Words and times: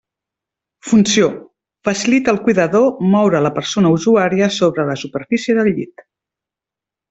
Funció: 0.91 1.27
facilita 1.89 2.33
al 2.33 2.41
cuidador 2.47 2.89
moure 3.13 3.43
la 3.49 3.53
persona 3.61 3.93
usuària 3.99 4.49
sobre 4.59 4.87
la 4.91 4.97
superfície 5.05 5.59
del 5.63 5.75
llit. 5.79 6.07